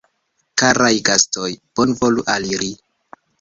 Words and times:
Karaj 0.61 0.89
gastoj, 1.09 1.51
bonvolu 1.81 2.25
aliri! 2.37 2.73